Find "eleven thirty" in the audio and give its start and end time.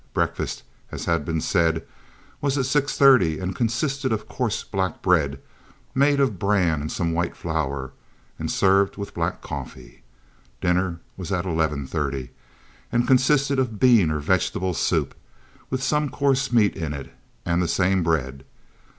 11.45-12.31